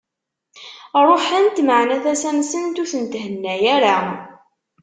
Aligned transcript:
Ruḥent, 1.07 1.55
meɛna, 1.67 1.97
tasa-nsent 2.03 2.79
ur 2.81 2.87
tent-henna 2.91 3.53
ara. 3.75 3.97